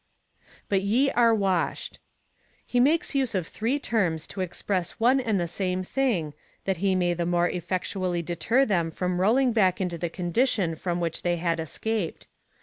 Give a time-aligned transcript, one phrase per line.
[0.67, 1.99] But ye are washed.
[2.65, 6.33] He makes use of three terms to express one and the same thing,
[6.65, 11.01] that he may the more effectually deter them from rolling back into the condition from
[11.01, 12.25] which they had escaped.